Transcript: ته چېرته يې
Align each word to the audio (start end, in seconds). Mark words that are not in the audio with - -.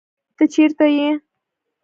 ته 0.37 0.43
چېرته 0.53 0.85
يې 0.97 1.07